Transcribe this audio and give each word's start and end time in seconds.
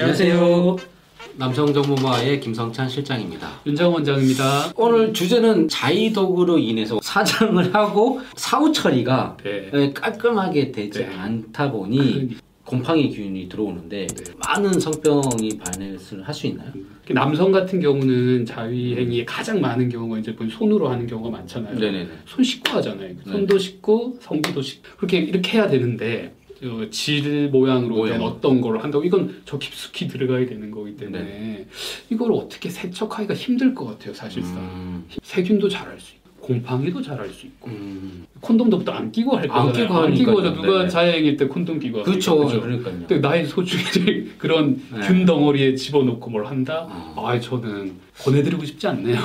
안녕하세요. 0.00 0.76
남성정보마의 1.38 2.38
김성찬 2.38 2.88
실장입니다. 2.88 3.48
윤정 3.66 3.92
원장입니다. 3.94 4.72
오늘 4.76 5.12
주제는 5.12 5.66
자의독으로 5.66 6.56
인해서 6.58 7.00
사장을 7.02 7.74
하고 7.74 8.20
사후 8.36 8.70
처리가 8.72 9.38
네. 9.42 9.92
깔끔하게 9.92 10.70
되지 10.70 11.00
네. 11.00 11.06
않다 11.16 11.72
보니 11.72 12.36
곰팡이 12.64 13.10
균이 13.10 13.48
들어오는데 13.48 14.06
네. 14.06 14.24
많은 14.38 14.78
성병이 14.78 15.58
발생을 15.58 16.22
할 16.24 16.32
수 16.32 16.46
있나요? 16.46 16.70
남성 17.10 17.50
같은 17.50 17.80
경우는 17.80 18.46
자위 18.46 18.94
행위에 18.94 19.24
가장 19.24 19.60
많은 19.60 19.88
경우가 19.88 20.18
이제 20.20 20.36
손으로 20.56 20.88
하는 20.88 21.08
경우가 21.08 21.30
많잖아요. 21.30 21.74
네네네. 21.76 22.08
손 22.24 22.44
씻고 22.44 22.70
하잖아요. 22.76 23.08
네. 23.08 23.16
손도 23.32 23.58
씻고 23.58 24.18
성기도 24.20 24.62
씻고 24.62 24.82
그렇게 24.98 25.18
이렇게 25.18 25.58
해야 25.58 25.66
되는데 25.68 26.34
어, 26.36 26.37
질 26.90 27.48
모양으로 27.50 28.06
된 28.06 28.18
모양. 28.18 28.22
어떤 28.22 28.60
걸 28.60 28.78
한다고 28.78 29.04
이건 29.04 29.42
저 29.44 29.58
깊숙이 29.58 30.08
들어가야 30.08 30.46
되는 30.46 30.70
거기 30.70 30.96
때문에 30.96 31.66
이걸 32.10 32.32
어떻게 32.32 32.68
세척하기가 32.68 33.34
힘들 33.34 33.74
것 33.74 33.84
같아요 33.86 34.12
사실상 34.14 34.56
음, 34.58 35.04
세균도 35.22 35.68
잘할 35.68 35.98
수 36.00 36.14
있고 36.14 36.18
곰팡이도 36.40 37.02
잘할 37.02 37.28
수 37.28 37.46
있고 37.46 37.68
음, 37.68 38.24
콘돔도 38.40 38.82
또안 38.84 39.12
끼고 39.12 39.36
할안 39.36 39.66
거잖아요. 39.66 39.72
끼고 39.88 39.94
안 39.98 40.14
끼고. 40.14 40.40
하죠. 40.40 40.54
누가 40.54 40.78
네네. 40.78 40.88
자해행일 40.88 41.36
때 41.36 41.46
콘돔 41.46 41.78
끼고 41.78 42.02
그렇죠. 42.04 42.36
그러니까요. 42.46 42.98
근데 43.00 43.18
나의 43.18 43.46
소중히 43.46 44.30
그런 44.38 44.80
네. 44.92 45.00
균 45.06 45.26
덩어리에 45.26 45.74
집어넣고 45.74 46.30
뭘 46.30 46.46
한다? 46.46 46.86
어. 46.90 47.26
아, 47.26 47.38
저는 47.38 47.92
권해드리고 48.22 48.64
싶지 48.64 48.86
않네요. 48.86 49.18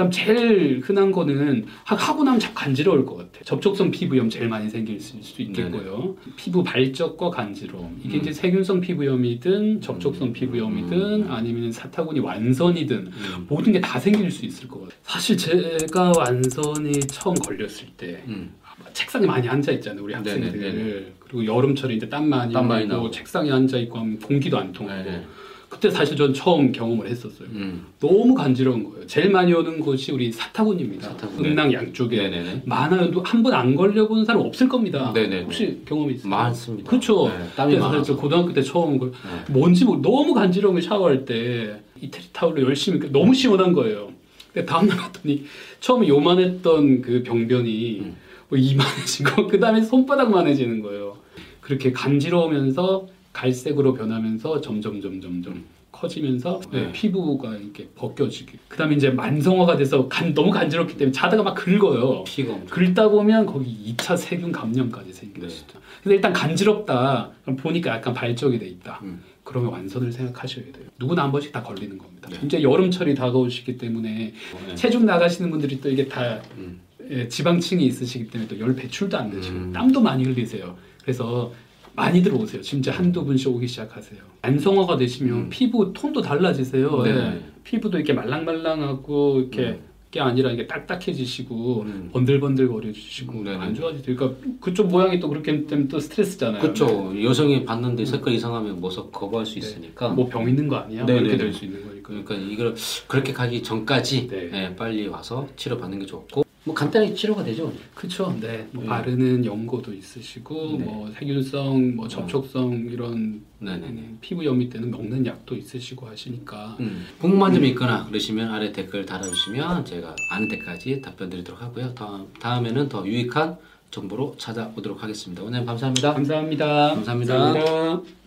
그다음 0.00 0.10
제일 0.10 0.80
흔한 0.82 1.12
거는 1.12 1.66
하- 1.84 1.94
하고 1.96 2.24
나면 2.24 2.40
자 2.40 2.50
간지러울 2.54 3.04
것 3.04 3.16
같아. 3.16 3.40
접촉성 3.44 3.90
피부염 3.90 4.30
제일 4.30 4.48
많이 4.48 4.70
생길 4.70 4.98
수, 4.98 5.16
수 5.22 5.42
있겠고요. 5.42 6.16
피부 6.36 6.62
발적과 6.64 7.28
간지러움. 7.30 8.00
이게 8.02 8.16
음. 8.16 8.20
이제 8.20 8.32
세균성 8.32 8.80
피부염이든 8.80 9.82
접촉성 9.82 10.32
피부염이든 10.32 10.92
음. 11.26 11.30
아니면 11.30 11.70
사타구니 11.72 12.20
완선이든 12.20 12.96
음, 12.96 13.46
모든 13.48 13.72
게 13.74 13.80
다 13.80 13.98
생길 13.98 14.30
수 14.30 14.44
있을 14.46 14.68
것 14.68 14.80
같아요. 14.80 14.98
사실 15.02 15.36
제가 15.36 16.12
완선이 16.16 17.00
처음 17.00 17.34
걸렸을 17.34 17.88
때 17.96 18.22
음. 18.28 18.52
책상에 18.92 19.26
많이 19.26 19.48
앉아 19.48 19.72
있잖아요 19.72 20.02
우리 20.04 20.14
네네, 20.14 20.30
학생들 20.30 20.60
네네. 20.60 21.06
그리고 21.20 21.44
여름철에 21.46 21.94
이제 21.94 22.08
땀 22.08 22.28
많이 22.28 22.52
땀 22.52 22.68
많이 22.68 22.86
나고. 22.86 23.10
책상에 23.10 23.50
앉아 23.50 23.78
있고 23.78 23.98
하면 23.98 24.18
공기도 24.18 24.58
안 24.58 24.72
통하고 24.72 25.04
네네. 25.04 25.24
그때 25.68 25.88
사실 25.88 26.16
전 26.16 26.34
처음 26.34 26.72
경험을 26.72 27.06
했었어요 27.08 27.46
음. 27.52 27.86
너무 28.00 28.34
간지러운 28.34 28.82
거예요 28.90 29.06
제일 29.06 29.30
많이 29.30 29.52
오는 29.52 29.78
곳이 29.78 30.10
우리 30.10 30.32
사타구니입니다 30.32 31.10
사타구니. 31.10 31.48
음낭 31.48 31.72
양쪽에 31.72 32.16
네네네. 32.16 32.62
많아요 32.66 33.12
한번 33.24 33.54
안 33.54 33.74
걸려본 33.76 34.24
사람 34.24 34.42
없을 34.42 34.68
겁니다 34.68 35.12
네네네. 35.14 35.42
혹시 35.44 35.80
경험이 35.86 36.14
있어요? 36.14 36.28
많습니다. 36.30 36.90
그렇죠 36.90 37.28
네, 37.28 37.44
땀이 37.54 37.76
많아서. 37.78 38.02
저 38.02 38.16
고등학교 38.16 38.52
때 38.52 38.62
처음 38.62 38.98
걸 38.98 39.12
네. 39.12 39.52
뭔지 39.52 39.84
모르 39.84 40.00
너무 40.02 40.34
간지러우면 40.34 40.82
샤워할 40.82 41.24
때 41.24 41.80
이태리 42.00 42.24
타올로 42.32 42.62
열심히 42.62 42.98
그- 42.98 43.12
너무 43.12 43.32
시원한 43.34 43.72
거예요. 43.72 44.10
근데 44.52 44.66
다음날 44.66 44.96
봤더니 44.96 45.44
처음에 45.78 46.08
요만했던 46.08 47.02
그 47.02 47.22
병변이 47.22 48.00
음. 48.00 48.16
뭐 48.50 48.58
이만해지고 48.58 49.46
그 49.48 49.58
다음에 49.58 49.80
손바닥만해지는 49.80 50.82
거예요. 50.82 51.16
그렇게 51.60 51.92
간지러우면서 51.92 53.06
갈색으로 53.32 53.94
변하면서 53.94 54.60
점점 54.60 55.00
점점 55.00 55.40
점 55.40 55.64
커지면서 55.92 56.60
네, 56.72 56.86
네. 56.86 56.92
피부가 56.92 57.56
이렇게 57.56 57.88
벗겨지기. 57.94 58.58
그 58.68 58.76
다음에 58.76 58.96
이제 58.96 59.10
만성화가 59.10 59.76
돼서 59.76 60.08
간, 60.08 60.34
너무 60.34 60.50
간지럽기 60.50 60.96
때문에 60.96 61.12
자다가 61.12 61.42
막 61.42 61.54
긁어요. 61.54 62.24
피가 62.24 62.54
엄청 62.54 62.68
긁다 62.68 63.08
보면 63.08 63.46
거기 63.46 63.94
2차 63.94 64.16
세균 64.16 64.50
감염까지 64.50 65.12
생길 65.12 65.46
네. 65.46 65.54
근데 66.02 66.16
일단 66.16 66.32
간지럽다. 66.32 67.30
그럼 67.42 67.56
보니까 67.56 67.90
약간 67.90 68.14
발적이 68.14 68.58
돼 68.58 68.66
있다. 68.66 69.00
음. 69.02 69.22
그러면 69.44 69.72
완선을 69.72 70.12
생각하셔야 70.12 70.64
돼요. 70.66 70.86
누구나 70.98 71.24
한 71.24 71.32
번씩 71.32 71.52
다 71.52 71.62
걸리는 71.62 71.98
겁니다. 71.98 72.28
네. 72.30 72.38
이제 72.44 72.62
여름철이 72.62 73.14
다가오시기 73.14 73.76
때문에 73.76 74.32
네. 74.68 74.74
체중 74.74 75.04
나가시는 75.04 75.50
분들이 75.50 75.80
또 75.80 75.90
이게 75.90 76.08
다 76.08 76.40
음. 76.56 76.80
예, 77.10 77.28
지방층이 77.28 77.84
있으시기 77.84 78.28
때문에 78.30 78.48
또 78.48 78.58
열 78.60 78.74
배출도 78.74 79.16
안 79.18 79.30
되시고 79.30 79.56
음. 79.56 79.72
땀도 79.72 80.00
많이 80.00 80.24
흘리세요. 80.24 80.76
그래서 81.02 81.52
많이 81.94 82.22
들어오세요. 82.22 82.62
진짜 82.62 82.92
한두 82.92 83.24
분씩 83.24 83.48
오기 83.48 83.66
시작하세요. 83.66 84.20
안성화가 84.42 84.96
되시면 84.96 85.34
음. 85.34 85.46
피부 85.50 85.92
톤도 85.92 86.22
달라지세요. 86.22 87.02
네. 87.02 87.10
예. 87.10 87.40
피부도 87.64 87.98
이렇게 87.98 88.12
말랑말랑하고 88.12 89.40
이렇게 89.40 89.62
음. 89.62 89.80
게 90.10 90.18
아니라 90.20 90.50
이게 90.50 90.66
딱딱해지시고 90.66 91.82
음. 91.82 92.10
번들번들 92.12 92.68
거려지시고 92.68 93.44
네네. 93.44 93.56
안 93.58 93.74
좋아지죠. 93.74 94.14
그러니까 94.16 94.40
그쪽 94.60 94.88
모양이 94.88 95.20
또 95.20 95.28
그렇게 95.28 95.66
되면 95.66 95.86
또 95.88 96.00
스트레스잖아요. 96.00 96.60
그렇죠. 96.60 97.12
여성이 97.22 97.64
봤는데 97.64 98.04
색깔 98.04 98.34
이상하면 98.34 98.80
뭐서 98.80 99.08
거부할 99.10 99.46
수 99.46 99.58
있으니까. 99.58 100.08
뭐 100.08 100.28
병 100.28 100.48
있는 100.48 100.66
거 100.68 100.76
아니야? 100.76 101.04
네네네. 101.04 101.20
이렇게 101.28 101.36
될 101.36 101.52
수 101.52 101.64
있는 101.64 101.86
거니까. 101.86 102.08
그러니까 102.08 102.34
이걸 102.34 102.74
그렇게 103.06 103.32
가기 103.32 103.62
전까지 103.62 104.26
네. 104.26 104.50
예, 104.52 104.74
빨리 104.74 105.06
와서 105.06 105.46
치료 105.56 105.78
받는 105.78 106.00
게 106.00 106.06
좋고 106.06 106.42
뭐 106.64 106.74
간단히 106.74 107.14
치료가 107.14 107.42
되죠. 107.42 107.72
그렇죠. 107.94 108.36
네. 108.40 108.68
뭐 108.72 108.82
네. 108.82 108.88
바르는 108.88 109.44
연고도 109.44 109.94
있으시고 109.94 110.76
네. 110.78 110.84
뭐 110.84 111.10
세균성, 111.18 111.96
뭐 111.96 112.06
접촉성 112.06 112.88
이런 112.90 113.42
네네. 113.58 113.86
음, 113.86 114.18
피부 114.20 114.44
염이 114.44 114.68
때는 114.68 114.90
먹는 114.90 115.24
약도 115.26 115.54
있으시고 115.54 116.06
하시니까 116.06 116.76
음, 116.80 117.06
궁금한 117.18 117.52
점이 117.54 117.68
있거나 117.70 118.04
그러시면 118.06 118.50
아래 118.50 118.72
댓글 118.72 119.06
달아주시면 119.06 119.84
제가 119.84 120.16
아는 120.30 120.48
데까지 120.48 121.00
답변 121.00 121.30
드리도록 121.30 121.60
하고요. 121.62 121.94
다음, 121.94 122.26
다음에는 122.40 122.88
더 122.88 123.06
유익한 123.06 123.56
정보로 123.90 124.36
찾아오도록 124.38 125.02
하겠습니다. 125.02 125.42
오늘 125.42 125.64
감사합니다. 125.64 126.14
감사합니다. 126.14 126.94
감사합니다. 126.94 127.34
감사합니다. 127.36 128.19